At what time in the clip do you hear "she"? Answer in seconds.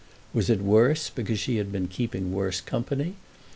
1.37-1.57